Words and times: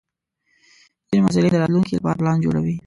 ځینې 1.07 1.21
محصلین 1.23 1.51
د 1.53 1.57
راتلونکي 1.61 1.91
لپاره 1.95 2.19
پلان 2.19 2.37
جوړوي. 2.45 2.75